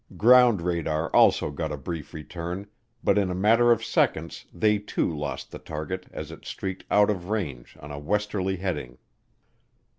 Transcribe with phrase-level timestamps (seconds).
[0.17, 2.65] Ground radar also got a brief return,
[3.03, 7.11] but in a matter of seconds they too lost the target as it streaked out
[7.11, 8.97] of range on a westerly heading.